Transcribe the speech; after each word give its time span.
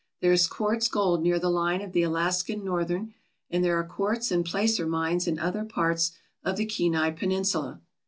There 0.19 0.31
is 0.31 0.47
quartz 0.47 0.87
gold 0.87 1.21
near 1.21 1.37
the 1.37 1.51
line 1.51 1.79
of 1.83 1.91
the 1.91 2.01
Alaska 2.01 2.55
Northern, 2.55 3.13
and 3.51 3.63
there 3.63 3.77
are 3.77 3.83
quartz 3.83 4.31
and 4.31 4.43
placer 4.43 4.87
mines 4.87 5.27
in 5.27 5.37
other 5.37 5.63
parts 5.63 6.13
of 6.43 6.57
the 6.57 6.65
Kenai 6.65 7.11
Peninsula. 7.11 7.81